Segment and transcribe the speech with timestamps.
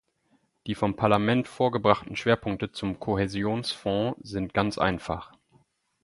[0.65, 5.31] Die vom Parlament vorgebrachten Schwerpunkte zum Kohäsionsfonds sind ganz einfach.